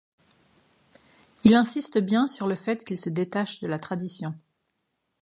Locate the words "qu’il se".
2.83-3.09